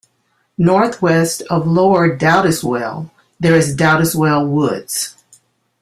[0.57, 5.15] Northwest of Lower Dowdeswell, there is Dowdeswell Woods.